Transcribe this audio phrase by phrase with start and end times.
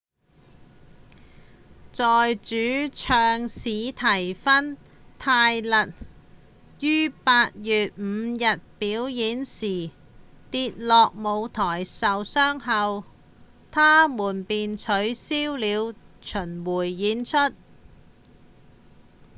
[1.93, 2.55] 在主
[2.91, 4.75] 唱史蒂芬·
[5.19, 5.93] 泰勒
[6.79, 9.91] 於8月5日表演時
[10.49, 13.03] 跌落舞台受傷後
[13.69, 17.37] 他們便取消了巡迴演出